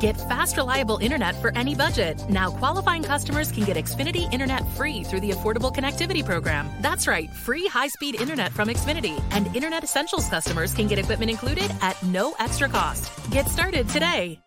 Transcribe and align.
Get 0.00 0.16
fast, 0.30 0.56
reliable 0.56 0.96
internet 0.96 1.34
for 1.42 1.52
any 1.54 1.74
budget. 1.74 2.24
Now, 2.30 2.50
qualifying 2.50 3.02
customers 3.02 3.52
can 3.52 3.64
get 3.64 3.76
Xfinity 3.76 4.32
Internet 4.32 4.66
free 4.70 5.04
through 5.04 5.20
the 5.20 5.32
Affordable 5.32 5.74
Connectivity 5.74 6.24
Program. 6.24 6.70
That's 6.80 7.06
right, 7.06 7.28
free 7.30 7.66
high 7.66 7.88
speed 7.88 8.18
internet 8.18 8.50
from 8.50 8.68
Xfinity. 8.68 9.22
And 9.30 9.54
Internet 9.54 9.84
Essentials 9.84 10.26
customers 10.30 10.72
can 10.72 10.86
get 10.86 10.98
equipment 10.98 11.30
included 11.30 11.70
at 11.82 12.02
no 12.02 12.34
extra 12.38 12.66
cost. 12.66 13.12
Get 13.30 13.46
started 13.48 13.90
today. 13.90 14.40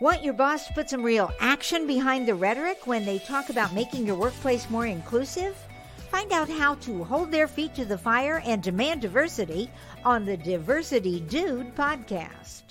Want 0.00 0.22
your 0.22 0.34
boss 0.34 0.68
to 0.68 0.72
put 0.72 0.88
some 0.88 1.02
real 1.02 1.32
action 1.40 1.88
behind 1.88 2.28
the 2.28 2.36
rhetoric 2.36 2.86
when 2.86 3.04
they 3.04 3.18
talk 3.18 3.50
about 3.50 3.74
making 3.74 4.06
your 4.06 4.16
workplace 4.16 4.70
more 4.70 4.86
inclusive? 4.86 5.56
Find 6.12 6.30
out 6.30 6.48
how 6.48 6.76
to 6.76 7.02
hold 7.02 7.32
their 7.32 7.48
feet 7.48 7.74
to 7.74 7.84
the 7.84 7.98
fire 7.98 8.40
and 8.46 8.62
demand 8.62 9.00
diversity 9.02 9.68
on 10.04 10.24
the 10.24 10.36
Diversity 10.36 11.18
Dude 11.20 11.74
podcast. 11.74 12.69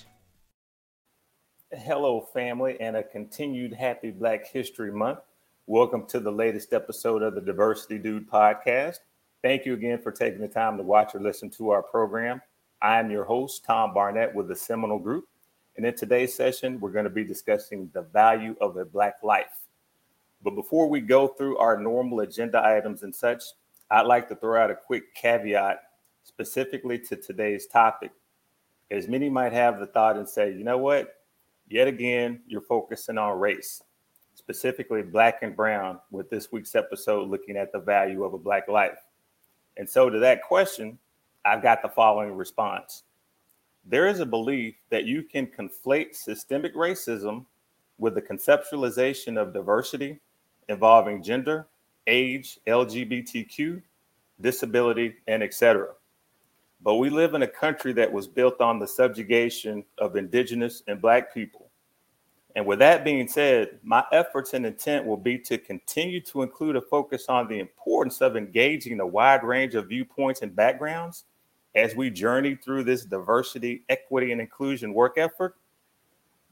Hello, 1.78 2.20
family, 2.20 2.76
and 2.80 2.96
a 2.96 3.02
continued 3.04 3.72
happy 3.72 4.10
Black 4.10 4.44
History 4.44 4.90
Month. 4.90 5.20
Welcome 5.68 6.04
to 6.06 6.18
the 6.18 6.32
latest 6.32 6.72
episode 6.72 7.22
of 7.22 7.36
the 7.36 7.40
Diversity 7.40 7.96
Dude 7.96 8.28
podcast. 8.28 8.96
Thank 9.40 9.64
you 9.64 9.74
again 9.74 10.02
for 10.02 10.10
taking 10.10 10.40
the 10.40 10.48
time 10.48 10.76
to 10.78 10.82
watch 10.82 11.14
or 11.14 11.20
listen 11.20 11.48
to 11.50 11.70
our 11.70 11.80
program. 11.80 12.42
I 12.82 12.98
am 12.98 13.08
your 13.08 13.22
host, 13.22 13.64
Tom 13.64 13.94
Barnett, 13.94 14.34
with 14.34 14.48
the 14.48 14.56
Seminole 14.56 14.98
Group. 14.98 15.28
And 15.76 15.86
in 15.86 15.94
today's 15.94 16.34
session, 16.34 16.80
we're 16.80 16.90
going 16.90 17.04
to 17.04 17.08
be 17.08 17.22
discussing 17.22 17.88
the 17.94 18.02
value 18.02 18.56
of 18.60 18.76
a 18.76 18.84
Black 18.84 19.22
life. 19.22 19.60
But 20.42 20.56
before 20.56 20.88
we 20.88 21.00
go 21.00 21.28
through 21.28 21.58
our 21.58 21.80
normal 21.80 22.18
agenda 22.18 22.60
items 22.66 23.04
and 23.04 23.14
such, 23.14 23.44
I'd 23.92 24.06
like 24.06 24.28
to 24.30 24.34
throw 24.34 24.60
out 24.60 24.72
a 24.72 24.74
quick 24.74 25.14
caveat 25.14 25.84
specifically 26.24 26.98
to 26.98 27.14
today's 27.14 27.68
topic. 27.68 28.10
As 28.90 29.06
many 29.06 29.30
might 29.30 29.52
have 29.52 29.78
the 29.78 29.86
thought 29.86 30.16
and 30.16 30.28
say, 30.28 30.50
you 30.52 30.64
know 30.64 30.78
what? 30.78 31.19
Yet 31.70 31.86
again, 31.86 32.40
you're 32.48 32.60
focusing 32.60 33.16
on 33.16 33.38
race, 33.38 33.82
specifically 34.34 35.02
black 35.02 35.42
and 35.42 35.54
brown, 35.54 36.00
with 36.10 36.28
this 36.28 36.50
week's 36.50 36.74
episode 36.74 37.30
looking 37.30 37.56
at 37.56 37.70
the 37.70 37.78
value 37.78 38.24
of 38.24 38.34
a 38.34 38.38
black 38.38 38.66
life. 38.66 38.98
And 39.76 39.88
so, 39.88 40.10
to 40.10 40.18
that 40.18 40.42
question, 40.42 40.98
I've 41.44 41.62
got 41.62 41.80
the 41.80 41.88
following 41.88 42.36
response. 42.36 43.04
There 43.86 44.08
is 44.08 44.18
a 44.18 44.26
belief 44.26 44.74
that 44.90 45.04
you 45.04 45.22
can 45.22 45.46
conflate 45.46 46.16
systemic 46.16 46.74
racism 46.74 47.46
with 47.98 48.16
the 48.16 48.22
conceptualization 48.22 49.40
of 49.40 49.54
diversity 49.54 50.18
involving 50.68 51.22
gender, 51.22 51.68
age, 52.08 52.58
LGBTQ, 52.66 53.80
disability, 54.40 55.14
and 55.28 55.42
etc. 55.42 55.88
But 56.82 56.94
we 56.94 57.10
live 57.10 57.34
in 57.34 57.42
a 57.42 57.48
country 57.48 57.92
that 57.94 58.10
was 58.10 58.26
built 58.26 58.60
on 58.60 58.78
the 58.78 58.86
subjugation 58.86 59.84
of 59.98 60.16
indigenous 60.16 60.82
and 60.88 61.00
black 61.00 61.34
people. 61.34 61.70
And 62.56 62.66
with 62.66 62.78
that 62.80 63.04
being 63.04 63.28
said, 63.28 63.78
my 63.82 64.04
efforts 64.12 64.54
and 64.54 64.66
intent 64.66 65.06
will 65.06 65.16
be 65.16 65.38
to 65.40 65.58
continue 65.58 66.20
to 66.22 66.42
include 66.42 66.76
a 66.76 66.80
focus 66.80 67.26
on 67.28 67.46
the 67.46 67.60
importance 67.60 68.20
of 68.20 68.36
engaging 68.36 68.98
a 69.00 69.06
wide 69.06 69.44
range 69.44 69.74
of 69.74 69.88
viewpoints 69.88 70.42
and 70.42 70.56
backgrounds 70.56 71.24
as 71.74 71.94
we 71.94 72.10
journey 72.10 72.56
through 72.56 72.84
this 72.84 73.04
diversity, 73.04 73.84
equity, 73.88 74.32
and 74.32 74.40
inclusion 74.40 74.92
work 74.92 75.16
effort. 75.16 75.56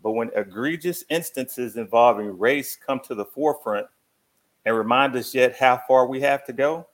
But 0.03 0.13
when 0.13 0.31
egregious 0.37 1.05
instances 1.09 1.77
involving 1.77 2.39
race 2.39 2.77
come 2.77 3.01
to 3.01 3.17
the 3.17 3.25
forefront 3.25 3.87
and 4.65 4.77
remind 4.77 5.17
us 5.17 5.35
yet 5.35 5.57
how 5.57 5.83
far 5.89 6.07
we 6.07 6.21
have 6.21 6.45
to 6.45 6.53
go, 6.53 6.87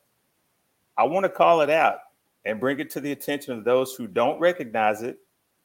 I 0.97 1.05
want 1.05 1.25
to 1.25 1.31
call 1.31 1.61
it 1.61 1.69
out 1.69 1.99
and 2.45 2.61
bring 2.61 2.81
it 2.81 2.91
to 2.91 3.00
the 3.00 3.12
attention 3.12 3.56
of 3.56 3.64
those 3.64 3.95
who 3.95 4.06
don't 4.06 4.39
recognize 4.39 5.03
it 5.03 5.19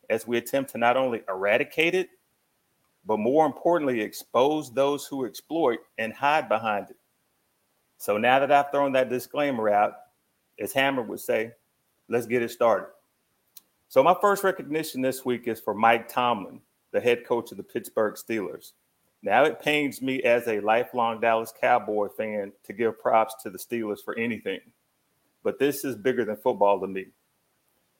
as 0.10 0.28
we 0.28 0.38
attempt 0.38 0.72
to 0.72 0.78
not 0.78 0.98
only 0.98 1.22
eradicate 1.28 1.96
it, 1.96 2.10
but 3.06 3.18
more 3.18 3.46
importantly, 3.46 4.02
expose 4.02 4.74
those 4.74 5.06
who 5.06 5.26
exploit 5.26 5.80
and 5.98 6.14
hide 6.14 6.50
behind 6.50 6.90
it. 6.90 6.98
So 7.98 8.18
now 8.18 8.40
that 8.40 8.52
I've 8.52 8.72
thrown 8.72 8.94
that 8.94 9.10
disclaimer 9.10 9.70
out, 9.70 9.94
as 10.60 10.74
Hammer 10.74 11.02
would 11.02 11.20
say, 11.20 11.52
let's 12.08 12.26
get 12.26 12.42
it 12.42 12.52
started. 12.52 12.88
So 13.88 14.04
my 14.04 14.16
first 14.22 14.44
recognition 14.44 15.02
this 15.02 15.26
week 15.26 15.48
is 15.48 15.60
for 15.60 15.74
Mike 15.74 16.08
Tomlin, 16.08 16.62
the 16.92 17.00
head 17.00 17.26
coach 17.26 17.52
of 17.52 17.58
the 17.58 17.64
Pittsburgh 17.64 18.16
Steelers. 18.16 18.74
Now 19.22 19.44
it 19.44 19.62
pains 19.62 20.02
me 20.02 20.22
as 20.24 20.48
a 20.48 20.62
lifelong 20.62 21.20
Dallas 21.20 21.54
Cowboy 21.60 22.08
fan 22.10 22.54
to 22.64 22.74
give 22.74 23.00
props 23.00 23.36
to 23.44 23.50
the 23.50 23.58
Steelers 23.58 24.04
for 24.04 24.18
anything 24.18 24.60
but 25.44 25.60
this 25.60 25.86
is 25.86 25.96
bigger 25.96 26.26
than 26.26 26.36
football 26.36 26.80
to 26.80 26.88
me. 26.88 27.08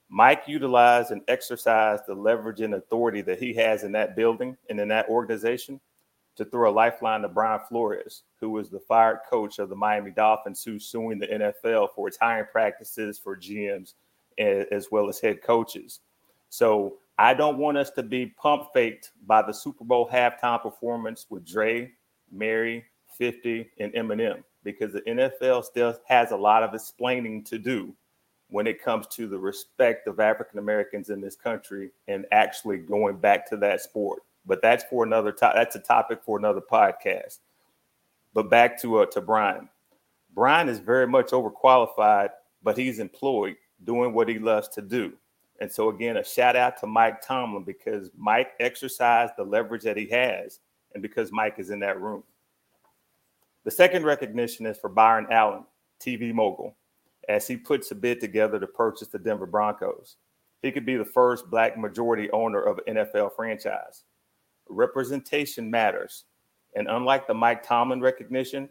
Mike 0.10 0.44
utilized 0.48 1.12
and 1.12 1.22
exercised 1.28 2.04
the 2.08 2.16
leverage 2.16 2.62
and 2.62 2.74
authority 2.74 3.22
that 3.22 3.40
he 3.40 3.54
has 3.54 3.84
in 3.84 3.92
that 3.92 4.16
building 4.16 4.58
and 4.70 4.80
in 4.80 4.88
that 4.88 5.08
organization 5.08 5.80
to 6.36 6.46
throw 6.46 6.70
a 6.70 6.74
lifeline 6.74 7.22
to 7.22 7.28
Brian 7.28 7.60
Flores, 7.68 8.24
who 8.40 8.50
was 8.50 8.70
the 8.70 8.80
fired 8.80 9.20
coach 9.30 9.60
of 9.60 9.70
the 9.70 9.76
Miami 9.76 10.10
Dolphins, 10.10 10.64
who's 10.64 10.86
suing 10.86 11.20
the 11.20 11.28
NFL 11.28 11.90
for 11.94 12.08
its 12.08 12.18
hiring 12.18 12.48
practices 12.52 13.20
for 13.20 13.38
GMs 13.38 13.94
as 14.38 14.88
well 14.90 15.10
as 15.10 15.20
head 15.20 15.44
coaches. 15.44 16.00
So 16.50 16.98
I 17.18 17.34
don't 17.34 17.58
want 17.58 17.78
us 17.78 17.92
to 17.92 18.04
be 18.04 18.28
pump 18.28 18.70
faked 18.74 19.12
by 19.28 19.42
the 19.42 19.54
Super 19.54 19.84
Bowl 19.84 20.10
halftime 20.12 20.62
performance 20.62 21.26
with 21.30 21.46
Dre, 21.46 21.92
Mary, 22.32 22.86
50, 23.18 23.70
and 23.80 23.92
Eminem 23.94 24.44
because 24.64 24.94
the 24.94 25.02
NFL 25.02 25.64
still 25.64 25.98
has 26.06 26.32
a 26.32 26.38
lot 26.38 26.64
of 26.64 26.74
explaining 26.74 27.44
to 27.46 27.58
do 27.58 27.94
when 28.50 28.68
it 28.68 28.84
comes 28.84 29.08
to 29.08 29.28
the 29.28 29.38
respect 29.38 30.08
of 30.08 30.20
African 30.20 30.60
Americans 30.60 31.10
in 31.10 31.22
this 31.22 31.36
country 31.36 31.92
and 32.08 32.26
actually 32.32 32.78
going 32.78 33.18
back 33.18 33.48
to 33.50 33.58
that 33.58 33.82
sport. 33.82 34.24
But 34.46 34.62
that's 34.62 34.84
for 34.86 35.04
another 35.04 35.32
to- 35.32 35.52
that's 35.54 35.76
a 35.76 35.80
topic 35.80 36.22
for 36.24 36.38
another 36.38 36.62
podcast. 36.62 37.40
But 38.34 38.50
back 38.50 38.80
to 38.82 39.00
uh, 39.00 39.06
to 39.08 39.22
Brian. 39.22 39.70
Brian 40.34 40.70
is 40.70 40.80
very 40.80 41.08
much 41.08 41.28
overqualified, 41.28 42.30
but 42.64 42.78
he's 42.78 43.00
employed 43.00 43.56
doing 43.84 44.14
what 44.14 44.28
he 44.30 44.40
loves 44.40 44.68
to 44.70 44.82
do. 44.82 45.14
And 45.62 45.72
so 45.72 45.90
again, 45.90 46.18
a 46.18 46.24
shout 46.24 46.56
out 46.56 46.78
to 46.80 46.88
Mike 46.88 47.22
Tomlin 47.22 47.64
because 47.64 48.10
Mike 48.16 48.52
exercised 48.60 49.34
the 49.38 49.44
leverage 49.44 49.84
that 49.84 49.98
he 49.98 50.08
has, 50.08 50.60
and 50.94 51.02
because 51.04 51.32
Mike 51.32 51.56
is 51.60 51.70
in 51.70 51.80
that 51.80 52.02
room. 52.02 52.24
The 53.70 53.76
second 53.76 54.04
recognition 54.04 54.66
is 54.66 54.80
for 54.80 54.90
Byron 54.90 55.28
Allen, 55.30 55.64
TV 56.02 56.34
mogul, 56.34 56.76
as 57.28 57.48
he 57.48 57.56
puts 57.56 57.92
a 57.92 57.96
bid 57.96 58.20
together 58.20 58.60
to 58.60 58.66
purchase 58.66 59.10
the 59.10 59.20
Denver 59.20 59.46
Broncos. 59.46 60.16
He 60.64 60.72
could 60.72 60.88
be 60.88 60.96
the 60.96 61.06
first 61.06 61.52
Black 61.52 61.78
majority 61.78 62.32
owner 62.32 62.64
of 62.64 62.80
an 62.88 62.96
NFL 62.96 63.36
franchise. 63.36 64.06
Representation 64.70 65.70
matters. 65.70 66.24
And 66.76 66.88
unlike 66.88 67.28
the 67.28 67.36
Mike 67.36 67.62
Tomlin 67.62 68.02
recognition, 68.02 68.70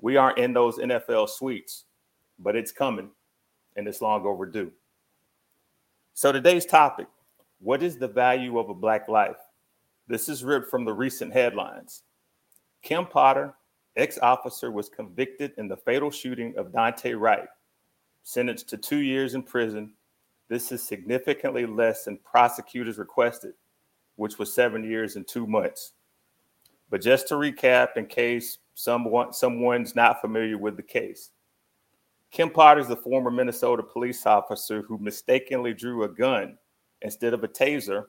we 0.00 0.16
aren't 0.16 0.38
in 0.38 0.52
those 0.52 0.78
NFL 0.78 1.28
suites, 1.28 1.84
but 2.40 2.56
it's 2.56 2.72
coming 2.72 3.10
and 3.76 3.86
it's 3.86 4.02
long 4.02 4.26
overdue. 4.26 4.72
So, 6.14 6.32
today's 6.32 6.66
topic 6.66 7.06
what 7.60 7.80
is 7.80 7.96
the 7.96 8.08
value 8.08 8.58
of 8.58 8.70
a 8.70 8.74
Black 8.74 9.06
life? 9.06 9.38
This 10.08 10.28
is 10.28 10.42
ripped 10.42 10.68
from 10.68 10.84
the 10.84 10.92
recent 10.92 11.32
headlines. 11.32 12.02
Kim 12.82 13.06
Potter 13.06 13.54
ex 13.96 14.18
officer 14.18 14.70
was 14.70 14.88
convicted 14.88 15.52
in 15.58 15.68
the 15.68 15.76
fatal 15.76 16.10
shooting 16.10 16.54
of 16.56 16.72
Daunte 16.72 17.18
Wright, 17.18 17.48
sentenced 18.22 18.68
to 18.70 18.76
two 18.76 18.98
years 18.98 19.34
in 19.34 19.42
prison. 19.42 19.94
This 20.48 20.72
is 20.72 20.82
significantly 20.82 21.66
less 21.66 22.04
than 22.04 22.18
prosecutors 22.18 22.98
requested, 22.98 23.54
which 24.16 24.38
was 24.38 24.52
seven 24.52 24.84
years 24.84 25.16
and 25.16 25.26
two 25.26 25.46
months. 25.46 25.92
But 26.90 27.00
just 27.00 27.28
to 27.28 27.34
recap, 27.34 27.96
in 27.96 28.06
case 28.06 28.58
someone 28.74 29.32
someone's 29.32 29.94
not 29.94 30.20
familiar 30.20 30.58
with 30.58 30.76
the 30.76 30.82
case, 30.82 31.30
Kim 32.30 32.50
Potter 32.50 32.80
is 32.80 32.88
the 32.88 32.96
former 32.96 33.30
Minnesota 33.30 33.82
police 33.82 34.24
officer 34.26 34.82
who 34.82 34.98
mistakenly 34.98 35.74
drew 35.74 36.04
a 36.04 36.08
gun 36.08 36.56
instead 37.02 37.34
of 37.34 37.44
a 37.44 37.48
taser 37.48 38.04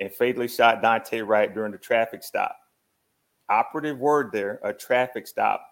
and 0.00 0.12
fatally 0.12 0.48
shot 0.48 0.82
Daunte 0.82 1.26
Wright 1.26 1.52
during 1.52 1.72
the 1.72 1.78
traffic 1.78 2.22
stop 2.22 2.56
operative 3.48 3.98
word 3.98 4.30
there, 4.32 4.60
a 4.62 4.72
traffic 4.72 5.26
stop 5.26 5.66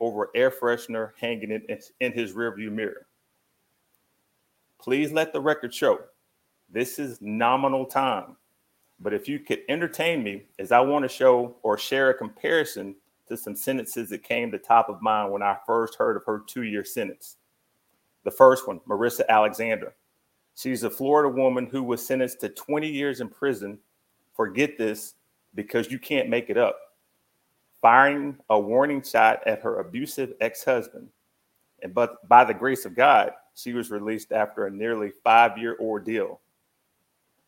over 0.00 0.30
air 0.34 0.50
freshener 0.50 1.12
hanging 1.18 1.50
in, 1.50 1.80
in 2.00 2.12
his 2.12 2.32
rearview 2.32 2.70
mirror. 2.70 3.06
Please 4.80 5.12
let 5.12 5.32
the 5.32 5.40
record 5.40 5.74
show 5.74 5.98
this 6.70 6.98
is 6.98 7.20
nominal 7.20 7.86
time. 7.86 8.36
But 8.98 9.14
if 9.14 9.28
you 9.28 9.38
could 9.38 9.60
entertain 9.68 10.22
me, 10.22 10.46
as 10.58 10.72
I 10.72 10.80
want 10.80 11.04
to 11.04 11.08
show 11.08 11.56
or 11.62 11.78
share 11.78 12.10
a 12.10 12.14
comparison 12.14 12.96
to 13.28 13.36
some 13.36 13.54
sentences 13.54 14.10
that 14.10 14.22
came 14.22 14.50
to 14.50 14.58
top 14.58 14.88
of 14.88 15.02
mind 15.02 15.32
when 15.32 15.42
I 15.42 15.56
first 15.66 15.96
heard 15.96 16.16
of 16.16 16.24
her 16.26 16.42
two 16.46 16.62
year 16.62 16.84
sentence. 16.84 17.36
The 18.24 18.30
first 18.30 18.66
one, 18.66 18.80
Marissa 18.88 19.22
Alexander. 19.28 19.94
She's 20.56 20.84
a 20.84 20.90
Florida 20.90 21.28
woman 21.28 21.66
who 21.66 21.82
was 21.82 22.04
sentenced 22.04 22.40
to 22.40 22.48
20 22.48 22.88
years 22.88 23.20
in 23.20 23.28
prison. 23.28 23.78
Forget 24.34 24.78
this 24.78 25.14
because 25.54 25.90
you 25.90 25.98
can't 25.98 26.28
make 26.28 26.48
it 26.50 26.56
up 26.56 26.78
firing 27.86 28.36
a 28.50 28.58
warning 28.58 29.00
shot 29.00 29.40
at 29.46 29.62
her 29.62 29.78
abusive 29.78 30.32
ex 30.40 30.64
husband. 30.64 31.06
And 31.82 31.94
but 31.94 32.28
by 32.28 32.42
the 32.42 32.52
grace 32.52 32.84
of 32.84 32.96
God, 32.96 33.30
she 33.54 33.74
was 33.74 33.92
released 33.92 34.32
after 34.32 34.66
a 34.66 34.70
nearly 34.72 35.12
five 35.22 35.56
year 35.56 35.76
ordeal. 35.78 36.40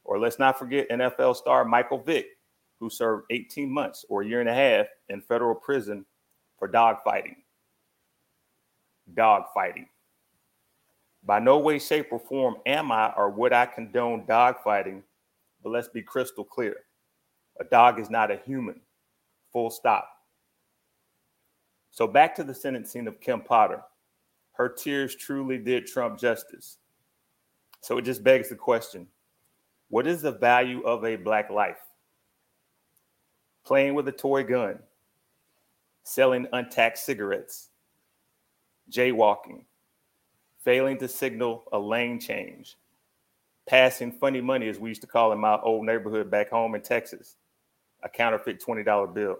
Or 0.04 0.16
let's 0.20 0.38
not 0.38 0.56
forget 0.56 0.88
NFL 0.90 1.34
star 1.34 1.64
Michael 1.64 1.98
Vick, 1.98 2.38
who 2.78 2.88
served 2.88 3.24
18 3.30 3.68
months 3.68 4.04
or 4.08 4.22
a 4.22 4.26
year 4.28 4.38
and 4.38 4.48
a 4.48 4.54
half 4.54 4.86
in 5.08 5.20
federal 5.22 5.56
prison 5.56 6.06
for 6.56 6.68
dogfighting. 6.68 7.34
Dogfighting. 9.14 9.86
By 11.24 11.40
no 11.40 11.58
way, 11.58 11.80
shape, 11.80 12.12
or 12.12 12.20
form 12.20 12.58
am 12.64 12.92
I 12.92 13.12
or 13.16 13.28
would 13.28 13.52
I 13.52 13.66
condone 13.66 14.24
dogfighting, 14.24 15.02
but 15.64 15.70
let's 15.70 15.88
be 15.88 16.00
crystal 16.00 16.44
clear. 16.44 16.76
A 17.58 17.64
dog 17.64 17.98
is 17.98 18.08
not 18.08 18.30
a 18.30 18.36
human. 18.46 18.80
Full 19.52 19.70
stop. 19.70 20.08
So 21.98 22.06
back 22.06 22.36
to 22.36 22.44
the 22.44 22.54
sentencing 22.54 23.08
of 23.08 23.20
Kim 23.20 23.40
Potter. 23.40 23.82
Her 24.52 24.68
tears 24.68 25.16
truly 25.16 25.58
did 25.58 25.88
trump 25.88 26.16
justice. 26.16 26.76
So 27.80 27.98
it 27.98 28.02
just 28.02 28.22
begs 28.22 28.48
the 28.48 28.54
question 28.54 29.08
what 29.88 30.06
is 30.06 30.22
the 30.22 30.30
value 30.30 30.80
of 30.82 31.04
a 31.04 31.16
black 31.16 31.50
life? 31.50 31.80
Playing 33.66 33.94
with 33.94 34.06
a 34.06 34.12
toy 34.12 34.44
gun, 34.44 34.78
selling 36.04 36.46
untaxed 36.52 37.04
cigarettes, 37.04 37.70
jaywalking, 38.92 39.64
failing 40.62 40.98
to 40.98 41.08
signal 41.08 41.64
a 41.72 41.78
lane 41.80 42.20
change, 42.20 42.76
passing 43.68 44.12
funny 44.12 44.40
money, 44.40 44.68
as 44.68 44.78
we 44.78 44.90
used 44.90 45.00
to 45.00 45.08
call 45.08 45.32
in 45.32 45.40
my 45.40 45.58
old 45.62 45.84
neighborhood 45.84 46.30
back 46.30 46.50
home 46.50 46.76
in 46.76 46.80
Texas, 46.80 47.38
a 48.04 48.08
counterfeit 48.08 48.62
$20 48.64 49.12
bill. 49.12 49.38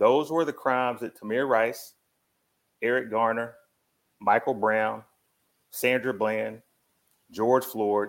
Those 0.00 0.30
were 0.30 0.46
the 0.46 0.52
crimes 0.52 1.02
that 1.02 1.14
Tamir 1.14 1.46
Rice, 1.46 1.92
Eric 2.80 3.10
Garner, 3.10 3.54
Michael 4.18 4.54
Brown, 4.54 5.04
Sandra 5.70 6.14
Bland, 6.14 6.62
George 7.30 7.66
Floyd, 7.66 8.08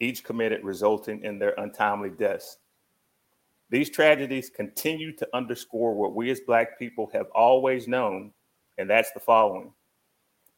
each 0.00 0.24
committed, 0.24 0.64
resulting 0.64 1.22
in 1.22 1.38
their 1.38 1.54
untimely 1.56 2.10
deaths. 2.10 2.58
These 3.70 3.90
tragedies 3.90 4.50
continue 4.50 5.12
to 5.16 5.28
underscore 5.32 5.94
what 5.94 6.16
we 6.16 6.32
as 6.32 6.40
Black 6.40 6.80
people 6.80 7.08
have 7.12 7.26
always 7.32 7.86
known, 7.86 8.32
and 8.76 8.90
that's 8.90 9.12
the 9.12 9.20
following 9.20 9.72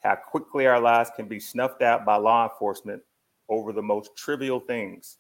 how 0.02 0.14
quickly 0.14 0.67
our 0.67 0.81
lives 0.81 1.11
can 1.17 1.26
be 1.29 1.41
snuffed 1.41 1.82
out 1.82 2.06
by 2.06 2.17
law 2.17 2.49
enforcement 2.49 3.02
over 3.49 3.73
the 3.73 3.82
most 3.82 4.17
trivial 4.17 4.61
things. 4.61 5.19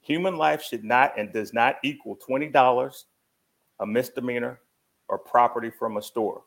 Human 0.00 0.36
life 0.36 0.62
should 0.62 0.84
not 0.84 1.18
and 1.18 1.32
does 1.32 1.52
not 1.52 1.76
equal 1.82 2.16
$20, 2.16 3.04
a 3.82 3.86
misdemeanor, 3.86 4.60
or 5.08 5.18
property 5.18 5.68
from 5.68 5.96
a 5.96 6.02
store. 6.02 6.42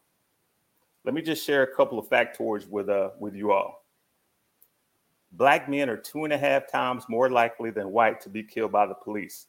Let 1.04 1.14
me 1.14 1.22
just 1.22 1.46
share 1.46 1.64
a 1.64 1.76
couple 1.76 2.00
of 2.00 2.08
factoids 2.08 2.68
with, 2.68 2.90
uh, 2.90 3.10
with 3.20 3.36
you 3.36 3.52
all. 3.52 3.84
Black 5.34 5.70
men 5.70 5.90
are 5.90 5.98
two 5.98 6.24
and 6.24 6.32
a 6.32 6.38
half 6.38 6.72
times 6.72 7.04
more 7.10 7.30
likely 7.30 7.72
than 7.72 7.92
white 7.92 8.22
to 8.22 8.30
be 8.30 8.42
killed 8.42 8.72
by 8.72 8.86
the 8.86 8.96
police. 8.96 9.48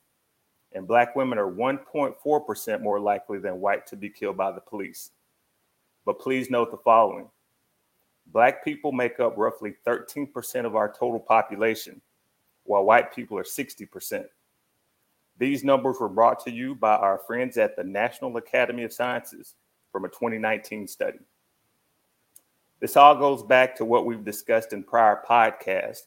And 0.73 0.87
black 0.87 1.15
women 1.15 1.39
are 1.39 1.51
1.4% 1.51 2.83
more 2.83 2.99
likely 2.99 3.39
than 3.39 3.61
white 3.61 3.87
to 3.87 3.97
be 3.97 4.11
killed 4.11 4.37
by 4.37 4.51
the 4.51 4.61
police. 4.61 5.13
But 6.05 6.19
please 6.19 6.51
note 6.51 6.73
the 6.73 6.79
following 6.79 7.31
Black 8.33 8.65
people 8.65 8.91
make 8.91 9.21
up 9.21 9.35
roughly 9.37 9.77
13% 9.87 10.67
of 10.67 10.75
our 10.75 10.93
total 10.93 11.21
population, 11.21 12.01
while 12.65 12.85
white 12.85 13.15
people 13.15 13.39
are 13.39 13.45
60%. 13.45 14.27
These 15.39 15.65
numbers 15.65 15.97
were 16.01 16.09
brought 16.09 16.43
to 16.45 16.51
you 16.51 16.75
by 16.75 16.97
our 16.97 17.19
friends 17.27 17.59
at 17.59 17.77
the 17.77 17.85
National 17.85 18.37
Academy 18.37 18.85
of 18.85 18.93
Sciences 18.93 19.55
from 19.93 20.05
a 20.05 20.09
2019 20.09 20.87
study. 20.87 21.19
This 22.81 22.97
all 22.97 23.17
goes 23.17 23.43
back 23.43 23.75
to 23.77 23.85
what 23.85 24.07
we've 24.07 24.25
discussed 24.25 24.73
in 24.73 24.83
prior 24.83 25.23
podcasts 25.29 26.07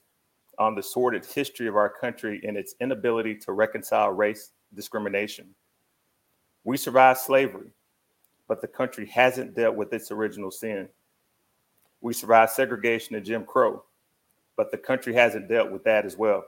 on 0.58 0.76
the 0.76 0.84
sordid 0.84 1.26
history 1.26 1.68
of 1.68 1.76
our 1.76 1.90
country 1.90 2.42
and 2.46 2.58
its 2.58 2.76
inability 2.80 3.36
to 3.36 3.54
reconcile 3.54 4.12
race 4.12 4.52
discrimination. 4.76 5.48
We 6.64 6.78
survived 6.78 7.20
slavery, 7.20 7.72
but 8.48 8.62
the 8.62 8.68
country 8.68 9.08
hasn't 9.08 9.56
dealt 9.56 9.76
with 9.76 9.94
its 9.94 10.12
original 10.12 10.52
sin. 10.52 10.90
We 12.02 12.14
survived 12.14 12.52
segregation 12.52 13.16
and 13.16 13.26
Jim 13.26 13.46
Crow, 13.46 13.84
but 14.58 14.72
the 14.72 14.78
country 14.78 15.14
hasn't 15.14 15.48
dealt 15.48 15.72
with 15.72 15.84
that 15.86 16.06
as 16.06 16.18
well. 16.18 16.44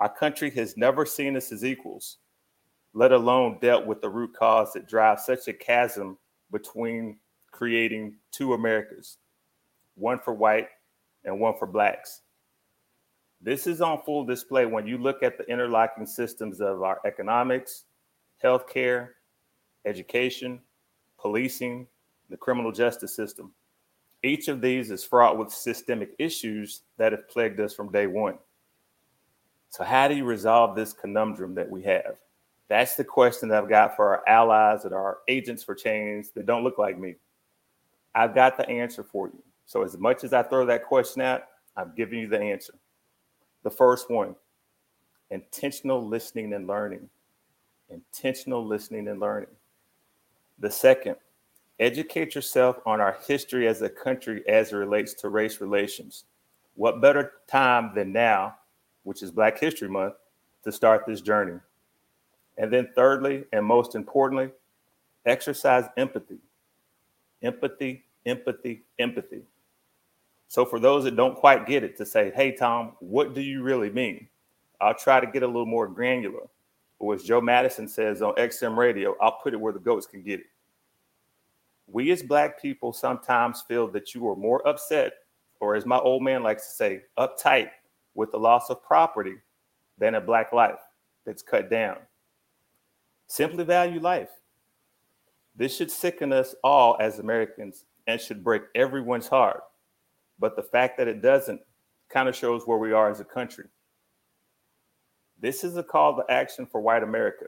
Our 0.00 0.08
country 0.08 0.50
has 0.50 0.76
never 0.76 1.06
seen 1.06 1.36
us 1.36 1.52
as 1.52 1.64
equals, 1.64 2.18
let 2.92 3.12
alone 3.12 3.58
dealt 3.60 3.86
with 3.86 4.00
the 4.00 4.10
root 4.10 4.34
cause 4.34 4.72
that 4.72 4.88
drives 4.88 5.24
such 5.24 5.48
a 5.48 5.52
chasm 5.52 6.18
between 6.50 7.18
creating 7.50 8.16
two 8.30 8.52
Americas, 8.54 9.18
one 9.94 10.18
for 10.18 10.34
white 10.34 10.68
and 11.24 11.40
one 11.40 11.54
for 11.58 11.66
blacks. 11.66 12.22
This 13.40 13.66
is 13.66 13.80
on 13.80 14.02
full 14.02 14.24
display 14.24 14.66
when 14.66 14.86
you 14.86 14.98
look 14.98 15.22
at 15.22 15.38
the 15.38 15.44
interlocking 15.44 16.06
systems 16.06 16.60
of 16.60 16.82
our 16.82 17.00
economics, 17.06 17.84
healthcare, 18.42 19.10
education, 19.84 20.60
policing, 21.18 21.86
the 22.28 22.36
criminal 22.36 22.72
justice 22.72 23.14
system. 23.14 23.52
Each 24.22 24.48
of 24.48 24.60
these 24.60 24.90
is 24.90 25.04
fraught 25.04 25.38
with 25.38 25.52
systemic 25.52 26.10
issues 26.18 26.82
that 26.98 27.12
have 27.12 27.28
plagued 27.28 27.60
us 27.60 27.74
from 27.74 27.92
day 27.92 28.06
one. 28.06 28.38
So, 29.76 29.84
how 29.84 30.08
do 30.08 30.14
you 30.14 30.24
resolve 30.24 30.74
this 30.74 30.94
conundrum 30.94 31.54
that 31.56 31.68
we 31.68 31.82
have? 31.82 32.16
That's 32.66 32.94
the 32.94 33.04
question 33.04 33.50
that 33.50 33.62
I've 33.62 33.68
got 33.68 33.94
for 33.94 34.06
our 34.06 34.26
allies 34.26 34.82
that 34.84 34.94
are 34.94 35.18
agents 35.28 35.62
for 35.62 35.74
change 35.74 36.32
that 36.32 36.46
don't 36.46 36.64
look 36.64 36.78
like 36.78 36.98
me. 36.98 37.16
I've 38.14 38.34
got 38.34 38.56
the 38.56 38.66
answer 38.70 39.04
for 39.04 39.26
you. 39.26 39.42
So, 39.66 39.82
as 39.82 39.98
much 39.98 40.24
as 40.24 40.32
I 40.32 40.44
throw 40.44 40.64
that 40.64 40.86
question 40.86 41.20
out, 41.20 41.42
I'm 41.76 41.92
giving 41.94 42.20
you 42.20 42.26
the 42.26 42.40
answer. 42.40 42.72
The 43.64 43.70
first 43.70 44.10
one 44.10 44.34
intentional 45.30 46.02
listening 46.02 46.54
and 46.54 46.66
learning. 46.66 47.10
Intentional 47.90 48.66
listening 48.66 49.08
and 49.08 49.20
learning. 49.20 49.50
The 50.58 50.70
second, 50.70 51.16
educate 51.80 52.34
yourself 52.34 52.78
on 52.86 53.02
our 53.02 53.18
history 53.28 53.68
as 53.68 53.82
a 53.82 53.90
country 53.90 54.42
as 54.48 54.72
it 54.72 54.76
relates 54.76 55.12
to 55.20 55.28
race 55.28 55.60
relations. 55.60 56.24
What 56.76 57.02
better 57.02 57.32
time 57.46 57.92
than 57.94 58.10
now, 58.10 58.54
which 59.06 59.22
is 59.22 59.30
Black 59.30 59.58
History 59.58 59.88
Month, 59.88 60.14
to 60.64 60.72
start 60.72 61.04
this 61.06 61.20
journey? 61.20 61.58
And 62.58 62.72
then, 62.72 62.88
thirdly, 62.94 63.44
and 63.52 63.64
most 63.64 63.94
importantly, 63.94 64.50
exercise 65.24 65.84
empathy. 65.96 66.38
Empathy 67.42 68.06
empathy, 68.26 68.82
empathy. 68.98 69.42
So 70.48 70.64
for 70.64 70.78
those 70.78 71.04
that 71.04 71.16
don't 71.16 71.36
quite 71.36 71.66
get 71.66 71.82
it, 71.82 71.96
to 71.96 72.06
say, 72.06 72.32
hey, 72.34 72.52
Tom, 72.52 72.92
what 73.00 73.34
do 73.34 73.40
you 73.40 73.62
really 73.62 73.90
mean? 73.90 74.28
I'll 74.80 74.94
try 74.94 75.20
to 75.20 75.26
get 75.26 75.42
a 75.42 75.46
little 75.46 75.66
more 75.66 75.88
granular. 75.88 76.48
Or 76.98 77.14
as 77.14 77.22
Joe 77.22 77.40
Madison 77.40 77.88
says 77.88 78.22
on 78.22 78.34
XM 78.34 78.76
radio, 78.76 79.16
I'll 79.20 79.38
put 79.42 79.54
it 79.54 79.60
where 79.60 79.72
the 79.72 79.78
goats 79.78 80.06
can 80.06 80.22
get 80.22 80.40
it. 80.40 80.46
We 81.88 82.10
as 82.10 82.22
Black 82.22 82.60
people 82.60 82.92
sometimes 82.92 83.62
feel 83.62 83.88
that 83.88 84.14
you 84.14 84.28
are 84.28 84.36
more 84.36 84.66
upset, 84.66 85.12
or 85.60 85.76
as 85.76 85.86
my 85.86 85.98
old 85.98 86.22
man 86.22 86.42
likes 86.42 86.66
to 86.66 86.74
say, 86.74 87.02
uptight 87.18 87.70
with 88.16 88.32
the 88.32 88.38
loss 88.38 88.70
of 88.70 88.82
property 88.82 89.36
than 89.98 90.16
a 90.16 90.20
Black 90.20 90.52
life 90.52 90.80
that's 91.24 91.42
cut 91.42 91.70
down. 91.70 91.98
Simply 93.28 93.64
value 93.64 94.00
life. 94.00 94.30
This 95.54 95.76
should 95.76 95.90
sicken 95.90 96.32
us 96.32 96.54
all 96.64 96.96
as 97.00 97.18
Americans 97.18 97.84
and 98.06 98.20
should 98.20 98.44
break 98.44 98.62
everyone's 98.74 99.28
heart. 99.28 99.62
But 100.38 100.56
the 100.56 100.62
fact 100.62 100.98
that 100.98 101.08
it 101.08 101.22
doesn't 101.22 101.60
kind 102.08 102.28
of 102.28 102.36
shows 102.36 102.66
where 102.66 102.78
we 102.78 102.92
are 102.92 103.10
as 103.10 103.20
a 103.20 103.24
country. 103.24 103.64
This 105.40 105.64
is 105.64 105.76
a 105.76 105.82
call 105.82 106.16
to 106.16 106.32
action 106.32 106.66
for 106.66 106.80
white 106.80 107.02
America. 107.02 107.46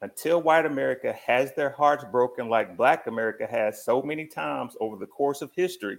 Until 0.00 0.40
white 0.40 0.64
America 0.64 1.12
has 1.26 1.52
their 1.54 1.70
hearts 1.70 2.04
broken 2.12 2.48
like 2.48 2.76
black 2.76 3.08
America 3.08 3.46
has 3.50 3.84
so 3.84 4.00
many 4.00 4.26
times 4.26 4.76
over 4.80 4.96
the 4.96 5.06
course 5.06 5.42
of 5.42 5.50
history, 5.56 5.98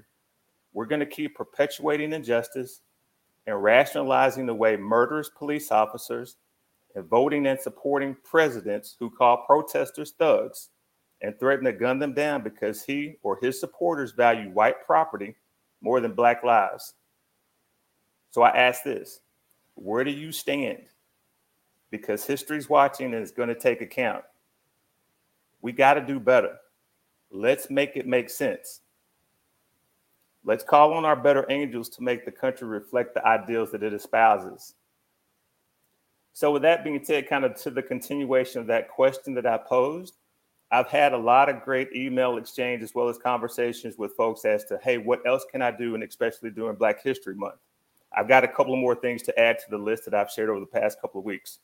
we're 0.72 0.86
going 0.86 1.02
to 1.02 1.06
keep 1.06 1.36
perpetuating 1.36 2.14
injustice 2.14 2.82
and 3.48 3.62
rationalizing 3.62 4.46
the 4.46 4.53
way 4.53 4.77
murderous 4.77 5.29
police 5.29 5.72
officers 5.72 6.38
and 6.96 7.05
voting 7.05 7.48
and 7.48 7.60
supporting 7.60 8.15
presidents 8.24 8.96
who 9.00 9.10
call 9.10 9.46
protesters 9.46 10.13
thugs 10.17 10.69
and 11.22 11.38
threaten 11.39 11.65
to 11.65 11.74
gun 11.74 12.00
them 12.00 12.13
down 12.13 12.43
because 12.43 12.84
he 12.84 13.15
or 13.24 13.38
his 13.41 13.60
supporters 13.60 14.12
value 14.12 14.50
white 14.50 14.86
property 14.86 15.36
more 15.81 16.00
than 16.00 16.13
black 16.13 16.43
lives. 16.43 16.93
So 18.31 18.41
I 18.41 18.50
ask 18.50 18.84
this 18.84 19.22
where 19.75 20.03
do 20.03 20.12
you 20.12 20.31
stand? 20.31 20.84
Because 21.91 22.25
history's 22.25 22.69
watching 22.69 23.13
and 23.13 23.22
it's 23.22 23.31
going 23.31 23.50
to 23.50 23.55
take 23.55 23.81
account. 23.81 24.24
We 25.62 25.72
got 25.72 25.96
to 25.96 26.01
do 26.01 26.19
better. 26.19 26.58
Let's 27.31 27.69
make 27.69 27.96
it 27.96 28.08
make 28.08 28.29
sense. 28.29 28.81
Let's 30.50 30.63
call 30.63 30.94
on 30.94 31.06
our 31.06 31.15
better 31.15 31.46
angels 31.51 31.89
to 31.89 32.01
make 32.01 32.25
the 32.25 32.32
country 32.32 32.68
reflect 32.68 33.13
the 33.13 33.24
ideals 33.24 33.70
that 33.70 33.84
it 33.84 33.94
espouses. 33.94 34.74
So, 36.34 36.51
with 36.51 36.63
that 36.63 36.84
being 36.84 37.06
said, 37.06 37.29
kind 37.29 37.46
of 37.46 37.53
to 37.62 37.70
the 37.70 37.84
continuation 37.84 38.60
of 38.60 38.65
that 38.65 38.89
question 38.89 39.36
that 39.36 39.46
I 39.46 39.60
posed, 39.60 40.15
I've 40.72 40.88
had 40.88 41.13
a 41.13 41.18
lot 41.20 41.50
of 41.50 41.62
great 41.62 41.96
email 41.96 42.38
exchange 42.38 42.82
as 42.82 42.96
well 42.96 43.10
as 43.10 43.20
conversations 43.20 44.00
with 44.00 44.15
folks 44.15 44.44
as 44.44 44.65
to, 44.65 44.79
hey, 44.82 44.98
what 44.98 45.22
else 45.27 45.46
can 45.51 45.62
I 45.62 45.70
do? 45.70 45.94
And 45.94 46.03
especially 46.03 46.50
during 46.50 46.77
Black 46.77 47.03
History 47.03 47.36
Month. 47.36 47.60
I've 48.12 48.27
got 48.27 48.44
a 48.44 48.48
couple 48.48 48.75
more 48.75 48.96
things 48.96 49.22
to 49.24 49.39
add 49.39 49.60
to 49.60 49.65
the 49.70 49.77
list 49.77 50.06
that 50.06 50.15
I've 50.15 50.32
shared 50.32 50.50
over 50.50 50.62
the 50.62 50.65
past 50.65 51.00
couple 51.00 51.20
of 51.20 51.25
weeks. 51.25 51.60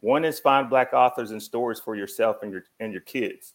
One 0.00 0.24
is 0.24 0.40
find 0.40 0.68
Black 0.68 0.92
authors 0.92 1.30
and 1.30 1.40
stories 1.40 1.78
for 1.78 1.94
yourself 1.94 2.38
and 2.42 2.50
your 2.50 2.64
and 2.80 2.90
your 2.90 3.02
kids. 3.02 3.54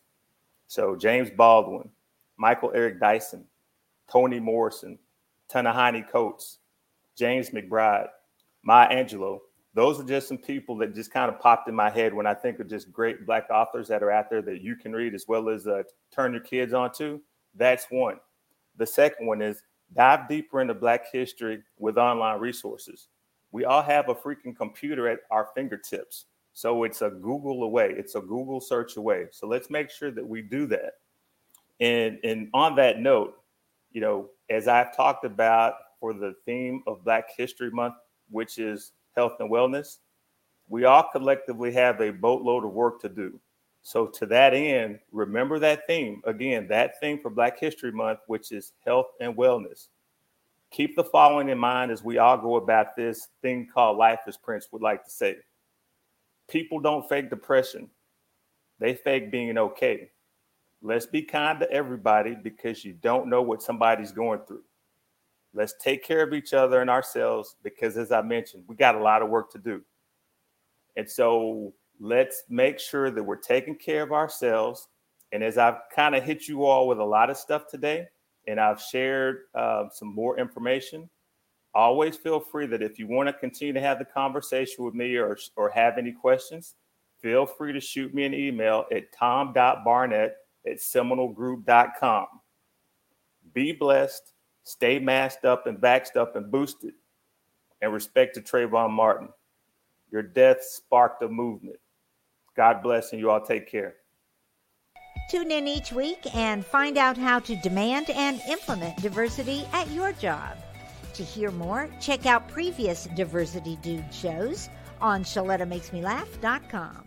So 0.68 0.96
James 0.96 1.30
Baldwin, 1.30 1.90
Michael 2.38 2.72
Eric 2.74 3.02
Dyson, 3.02 3.44
Toni 4.12 4.40
Morrison, 4.40 4.98
Ta-Nehisi 5.50 6.10
Coates, 6.10 6.60
James 7.16 7.50
McBride, 7.50 8.08
Maya 8.64 8.90
Angelou. 8.90 9.40
Those 9.74 10.00
are 10.00 10.04
just 10.04 10.28
some 10.28 10.38
people 10.38 10.76
that 10.78 10.96
just 10.96 11.12
kind 11.12 11.32
of 11.32 11.40
popped 11.40 11.70
in 11.70 11.76
my 11.76 11.90
head 11.90 12.14
when 12.14 12.26
I 12.26 12.34
think 12.34 12.60
of 12.60 12.68
just 12.68 12.92
great 12.92 13.26
Black 13.26 13.48
authors 13.52 13.88
that 13.90 14.02
are 14.02 14.12
out 14.12 14.30
there 14.30 14.42
that 14.42 14.62
you 14.62 14.76
can 14.76 14.94
read 14.94 15.14
as 15.14 15.28
well 15.28 15.50
as 15.50 15.68
uh, 15.68 15.84
turn 16.12 16.34
your 16.34 16.42
kids 16.42 16.74
onto. 16.74 17.20
That's 17.56 17.86
one. 17.90 18.20
The 18.78 18.88
second 18.88 19.28
one 19.28 19.42
is 19.42 19.62
dive 19.94 20.28
deeper 20.28 20.62
into 20.62 20.74
Black 20.74 21.12
history 21.12 21.64
with 21.78 21.98
online 21.98 22.40
resources. 22.40 23.08
We 23.52 23.66
all 23.66 23.84
have 23.84 24.10
a 24.10 24.16
freaking 24.16 24.56
computer 24.56 25.08
at 25.08 25.20
our 25.32 25.50
fingertips. 25.56 26.26
So 26.54 26.84
it's 26.84 27.04
a 27.04 27.12
Google 27.12 27.64
away, 27.64 27.94
it's 27.96 28.16
a 28.16 28.20
Google 28.20 28.60
search 28.60 28.98
away. 28.98 29.28
So 29.32 29.48
let's 29.48 29.70
make 29.70 29.92
sure 29.92 30.10
that 30.10 30.28
we 30.28 30.42
do 30.42 30.66
that. 30.68 30.94
And, 31.80 32.18
and 32.24 32.50
on 32.54 32.76
that 32.78 33.00
note, 33.00 33.36
you 33.92 34.02
know, 34.02 34.30
as 34.50 34.68
I've 34.68 34.96
talked 34.96 35.26
about 35.26 35.76
for 36.00 36.14
the 36.14 36.36
theme 36.46 36.84
of 36.88 37.04
Black 37.04 37.26
History 37.36 37.72
Month, 37.72 37.96
which 38.30 38.58
is 38.58 38.92
health 39.16 39.34
and 39.40 39.52
wellness, 39.52 39.98
we 40.70 40.86
all 40.86 41.10
collectively 41.12 41.72
have 41.74 42.02
a 42.02 42.12
boatload 42.12 42.66
of 42.66 42.72
work 42.72 43.02
to 43.02 43.10
do. 43.10 43.40
So, 43.82 44.06
to 44.08 44.26
that 44.28 44.54
end, 44.54 45.00
remember 45.12 45.60
that 45.60 45.88
theme 45.88 46.22
again, 46.26 46.68
that 46.68 47.00
theme 47.00 47.20
for 47.22 47.30
Black 47.30 47.58
History 47.58 47.92
Month, 47.92 48.20
which 48.28 48.52
is 48.52 48.74
health 48.86 49.08
and 49.22 49.36
wellness. 49.36 49.88
Keep 50.72 50.98
the 50.98 51.04
following 51.06 51.48
in 51.48 51.58
mind 51.58 51.92
as 51.92 52.04
we 52.04 52.18
all 52.18 52.38
go 52.38 52.58
about 52.58 52.96
this 52.98 53.30
thing 53.42 53.70
called 53.74 53.98
life, 53.98 54.20
as 54.28 54.36
Prince 54.36 54.68
would 54.72 54.82
like 54.82 55.06
to 55.06 55.10
say. 55.10 55.38
People 56.50 56.80
don't 56.82 57.08
fake 57.08 57.30
depression, 57.30 57.90
they 58.80 58.94
fake 58.94 59.32
being 59.32 59.58
okay. 59.58 60.12
Let's 60.82 61.06
be 61.06 61.24
kind 61.24 61.60
to 61.60 61.72
everybody 61.72 62.36
because 62.36 62.86
you 62.86 62.94
don't 62.94 63.30
know 63.30 63.42
what 63.42 63.64
somebody's 63.64 64.12
going 64.12 64.42
through. 64.48 64.64
Let's 65.54 65.74
take 65.82 66.04
care 66.04 66.22
of 66.22 66.34
each 66.34 66.54
other 66.54 66.82
and 66.82 66.90
ourselves 66.90 67.56
because, 67.64 67.98
as 67.98 68.12
I 68.12 68.22
mentioned, 68.22 68.64
we 68.68 68.76
got 68.76 68.96
a 68.96 69.02
lot 69.02 69.24
of 69.24 69.30
work 69.30 69.52
to 69.54 69.58
do. 69.58 69.82
And 70.96 71.10
so 71.10 71.74
let's 72.00 72.44
make 72.50 72.80
sure 72.80 73.10
that 73.10 73.24
we're 73.24 73.38
taking 73.38 73.76
care 73.76 74.04
of 74.04 74.12
ourselves. 74.12 74.90
And 75.32 75.44
as 75.44 75.58
I've 75.58 75.80
kind 75.94 76.16
of 76.16 76.24
hit 76.24 76.48
you 76.48 76.66
all 76.66 76.88
with 76.88 77.00
a 77.00 77.04
lot 77.04 77.30
of 77.30 77.38
stuff 77.38 77.64
today, 77.70 78.08
and 78.48 78.60
I've 78.60 78.82
shared 78.82 79.42
uh, 79.56 79.86
some 79.92 80.14
more 80.14 80.40
information, 80.40 81.10
always 81.74 82.16
feel 82.16 82.40
free 82.40 82.68
that 82.68 82.82
if 82.82 82.98
you 82.98 83.08
want 83.08 83.28
to 83.28 83.34
continue 83.34 83.74
to 83.74 83.82
have 83.82 84.00
the 84.00 84.06
conversation 84.06 84.86
with 84.86 84.94
me 84.94 85.16
or, 85.16 85.38
or 85.56 85.70
have 85.70 85.98
any 85.98 86.12
questions, 86.12 86.76
feel 87.20 87.46
free 87.46 87.74
to 87.74 87.80
shoot 87.80 88.14
me 88.14 88.26
an 88.26 88.34
email 88.34 88.86
at 88.92 89.12
tom.barnett 89.12 90.36
at 90.68 90.78
seminolgroup.com. 90.78 92.28
Be 93.54 93.72
blessed, 93.72 94.34
stay 94.64 95.00
masked 95.00 95.46
up 95.46 95.68
and 95.68 95.78
vaxxed 95.78 96.16
up 96.16 96.36
and 96.36 96.52
boosted, 96.52 96.94
and 97.82 97.94
respect 97.94 98.36
to 98.36 98.42
Trayvon 98.42 98.92
Martin. 98.92 99.30
Your 100.12 100.24
death 100.24 100.64
sparked 100.64 101.24
a 101.24 101.28
movement. 101.28 101.78
God 102.56 102.82
bless, 102.82 103.12
and 103.12 103.20
you 103.20 103.30
all 103.30 103.42
take 103.42 103.70
care. 103.70 103.96
Tune 105.30 105.52
in 105.52 105.68
each 105.68 105.92
week 105.92 106.20
and 106.36 106.66
find 106.66 106.98
out 106.98 107.18
how 107.18 107.40
to 107.40 107.56
demand 107.58 108.10
and 108.10 108.40
implement 108.48 109.02
diversity 109.02 109.66
at 109.74 109.90
your 109.92 110.14
job. 110.14 110.58
To 111.16 111.24
hear 111.24 111.52
more, 111.52 111.90
check 112.00 112.26
out 112.26 112.48
previous 112.48 113.06
Diversity 113.16 113.78
Dude 113.82 114.14
shows 114.14 114.70
on 115.02 115.24
ShelettaMakesMeLaugh.com. 115.24 117.07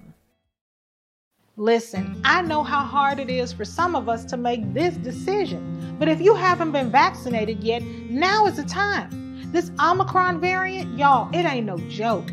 Listen, 1.57 2.21
I 2.25 2.43
know 2.43 2.63
how 2.63 2.85
hard 2.85 3.19
it 3.19 3.29
is 3.29 3.53
for 3.53 3.65
some 3.65 3.97
of 3.97 4.09
us 4.09 4.25
to 4.27 4.37
make 4.37 4.73
this 4.73 4.97
decision, 4.97 5.97
but 5.99 6.09
if 6.09 6.21
you 6.21 6.35
haven't 6.35 6.71
been 6.71 6.91
vaccinated 6.91 7.65
yet, 7.65 7.83
now 7.83 8.47
is 8.47 8.57
the 8.57 8.63
time. 8.63 9.53
This 9.53 9.73
Omicron 9.81 10.41
variant, 10.41 10.97
y'all, 10.97 11.29
it 11.35 11.45
ain't 11.45 11.67
no 11.67 11.77
joke. 11.89 12.29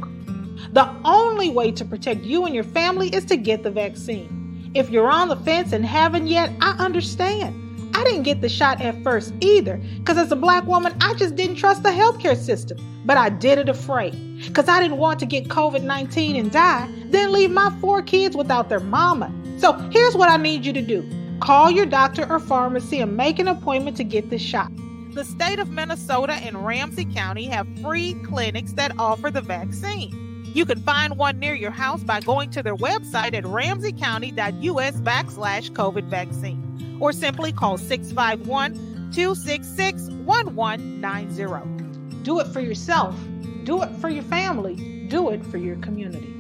The 0.72 0.88
only 1.04 1.50
way 1.50 1.72
to 1.72 1.84
protect 1.84 2.22
you 2.22 2.46
and 2.46 2.54
your 2.54 2.64
family 2.64 3.10
is 3.10 3.26
to 3.26 3.38
get 3.38 3.64
the 3.64 3.72
vaccine. 3.72 4.72
If 4.76 4.92
you're 4.92 5.10
on 5.10 5.30
the 5.30 5.36
fence 5.38 5.74
and 5.74 5.84
haven't 5.84 6.28
yet, 6.28 6.52
I 6.62 6.76
understand. 6.78 7.67
I 7.98 8.04
didn't 8.04 8.24
get 8.24 8.42
the 8.42 8.50
shot 8.50 8.80
at 8.80 9.02
first 9.02 9.34
either, 9.42 9.78
because 9.98 10.20
as 10.20 10.32
a 10.32 10.36
black 10.36 10.68
woman, 10.68 10.96
I 11.02 11.16
just 11.16 11.36
didn't 11.36 11.56
trust 11.56 11.82
the 11.82 11.90
healthcare 11.90 12.38
system. 12.38 12.78
But 13.06 13.18
I 13.18 13.30
did 13.30 13.58
it 13.58 13.70
afraid, 13.70 14.14
because 14.46 14.70
I 14.70 14.80
didn't 14.80 14.98
want 14.98 15.20
to 15.22 15.26
get 15.26 15.48
COVID 15.48 15.82
19 15.82 16.36
and 16.36 16.52
die, 16.52 16.88
then 17.08 17.32
leave 17.32 17.50
my 17.50 17.76
four 17.82 18.04
kids 18.04 18.38
without 18.38 18.70
their 18.70 18.80
mama. 18.80 19.34
So 19.58 19.74
here's 19.92 20.16
what 20.16 20.30
I 20.30 20.38
need 20.38 20.64
you 20.64 20.74
to 20.74 20.82
do 20.82 21.10
call 21.40 21.72
your 21.72 21.88
doctor 21.88 22.32
or 22.32 22.40
pharmacy 22.40 23.00
and 23.00 23.18
make 23.18 23.40
an 23.40 23.48
appointment 23.48 23.98
to 23.98 24.04
get 24.04 24.30
the 24.30 24.38
shot. 24.38 24.72
The 25.14 25.26
state 25.26 25.58
of 25.58 25.72
Minnesota 25.72 26.34
and 26.34 26.64
Ramsey 26.64 27.06
County 27.06 27.46
have 27.46 27.68
free 27.82 28.14
clinics 28.26 28.74
that 28.74 28.92
offer 29.00 29.32
the 29.32 29.42
vaccine. 29.42 30.44
You 30.54 30.68
can 30.68 30.84
find 30.84 31.18
one 31.18 31.40
near 31.40 31.56
your 31.56 31.72
house 31.72 32.04
by 32.04 32.20
going 32.20 32.52
to 32.52 32.62
their 32.62 32.76
website 32.76 33.34
at 33.34 33.44
ramseycounty.us 33.44 34.96
backslash 35.02 35.72
COVID 35.72 36.04
vaccine 36.04 36.67
or 37.00 37.12
simply 37.12 37.52
call 37.52 37.78
651 37.78 38.74
266 39.12 40.10
1190. 40.26 42.24
Do 42.24 42.40
it 42.40 42.48
for 42.48 42.60
yourself, 42.60 43.16
do 43.64 43.82
it 43.84 43.90
for 43.98 44.10
your 44.10 44.24
family, 44.24 45.08
do 45.08 45.30
it 45.30 45.46
for 45.46 45.58
your 45.58 45.78
community. 45.78 46.34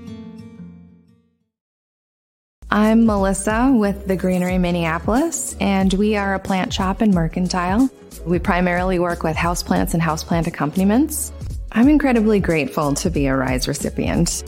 I'm 2.69 3.05
Melissa 3.05 3.73
with 3.73 4.07
the 4.07 4.17
Greenery 4.17 4.57
Minneapolis, 4.57 5.55
and 5.61 5.93
we 5.93 6.17
are 6.17 6.35
a 6.35 6.39
plant 6.39 6.73
shop 6.73 7.01
in 7.01 7.11
Mercantile. 7.11 7.89
We 8.25 8.39
primarily 8.39 8.99
work 8.99 9.23
with 9.23 9.37
houseplants 9.37 9.93
and 9.93 10.03
houseplant 10.03 10.47
accompaniments. 10.47 11.31
I'm 11.71 11.87
incredibly 11.87 12.41
grateful 12.41 12.93
to 12.95 13.09
be 13.09 13.27
a 13.27 13.35
RISE 13.37 13.69
recipient. 13.69 14.43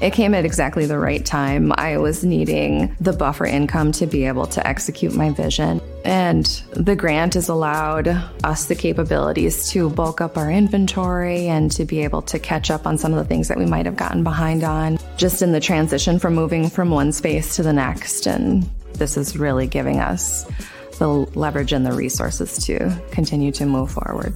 It 0.00 0.12
came 0.12 0.34
at 0.34 0.44
exactly 0.44 0.86
the 0.86 0.98
right 0.98 1.24
time. 1.24 1.72
I 1.76 1.98
was 1.98 2.24
needing 2.24 2.94
the 3.00 3.12
buffer 3.12 3.46
income 3.46 3.92
to 3.92 4.06
be 4.06 4.26
able 4.26 4.46
to 4.48 4.66
execute 4.66 5.14
my 5.14 5.30
vision. 5.30 5.80
And 6.04 6.44
the 6.72 6.94
grant 6.94 7.34
has 7.34 7.48
allowed 7.48 8.08
us 8.44 8.66
the 8.66 8.74
capabilities 8.74 9.70
to 9.70 9.88
bulk 9.88 10.20
up 10.20 10.36
our 10.36 10.50
inventory 10.50 11.48
and 11.48 11.70
to 11.72 11.84
be 11.86 12.02
able 12.02 12.20
to 12.22 12.38
catch 12.38 12.70
up 12.70 12.86
on 12.86 12.98
some 12.98 13.14
of 13.14 13.18
the 13.18 13.24
things 13.24 13.48
that 13.48 13.56
we 13.56 13.64
might 13.64 13.86
have 13.86 13.96
gotten 13.96 14.22
behind 14.22 14.64
on 14.64 14.98
just 15.16 15.40
in 15.40 15.52
the 15.52 15.60
transition 15.60 16.18
from 16.18 16.34
moving 16.34 16.68
from 16.68 16.90
one 16.90 17.10
space 17.10 17.56
to 17.56 17.62
the 17.62 17.72
next. 17.72 18.26
And 18.26 18.68
this 18.94 19.16
is 19.16 19.38
really 19.38 19.66
giving 19.66 20.00
us 20.00 20.44
the 20.98 21.08
leverage 21.08 21.72
and 21.72 21.86
the 21.86 21.92
resources 21.92 22.58
to 22.66 22.94
continue 23.10 23.52
to 23.52 23.64
move 23.64 23.90
forward. 23.90 24.34